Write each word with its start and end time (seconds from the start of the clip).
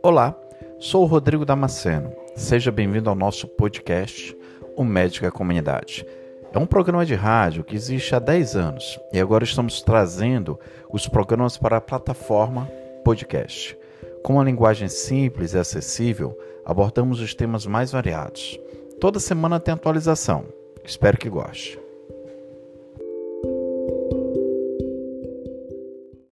Olá, 0.00 0.38
sou 0.78 1.02
o 1.02 1.06
Rodrigo 1.06 1.44
Damasceno. 1.44 2.12
Seja 2.36 2.70
bem-vindo 2.70 3.10
ao 3.10 3.16
nosso 3.16 3.48
podcast, 3.48 4.36
O 4.76 4.84
Médico 4.84 5.26
e 5.26 5.28
a 5.28 5.32
Comunidade. 5.32 6.06
É 6.52 6.58
um 6.58 6.66
programa 6.66 7.04
de 7.04 7.16
rádio 7.16 7.64
que 7.64 7.74
existe 7.74 8.14
há 8.14 8.20
10 8.20 8.54
anos 8.54 9.00
e 9.12 9.18
agora 9.18 9.42
estamos 9.42 9.82
trazendo 9.82 10.56
os 10.88 11.08
programas 11.08 11.58
para 11.58 11.78
a 11.78 11.80
plataforma 11.80 12.70
podcast. 13.04 13.76
Com 14.22 14.34
uma 14.34 14.44
linguagem 14.44 14.86
simples 14.86 15.52
e 15.52 15.58
acessível, 15.58 16.38
abordamos 16.64 17.20
os 17.20 17.34
temas 17.34 17.66
mais 17.66 17.90
variados. 17.90 18.56
Toda 19.00 19.18
semana 19.18 19.58
tem 19.58 19.74
atualização. 19.74 20.44
Espero 20.84 21.18
que 21.18 21.28
goste. 21.28 21.87